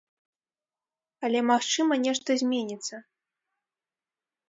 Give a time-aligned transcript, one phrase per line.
[1.27, 2.95] Але, магчыма, нешта зменіцца.